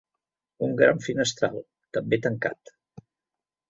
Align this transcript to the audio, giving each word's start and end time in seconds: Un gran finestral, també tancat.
Un 0.67 0.73
gran 0.79 1.03
finestral, 1.09 1.63
també 1.99 2.23
tancat. 2.27 2.77